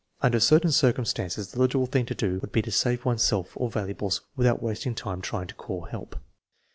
Under 0.21 0.39
certain 0.39 0.71
circumstances 0.71 1.51
the 1.51 1.59
logical 1.59 1.85
thing 1.85 2.07
to 2.07 2.15
do 2.15 2.39
would 2.39 2.51
be 2.51 2.63
to 2.63 2.71
save 2.71 3.05
one's 3.05 3.21
self 3.21 3.51
or 3.55 3.69
valuables 3.69 4.21
without 4.35 4.59
wasting 4.59 4.95
time 4.95 5.21
try 5.21 5.43
ing 5.43 5.47
to 5.49 5.53
call 5.53 5.83
help. 5.85 6.15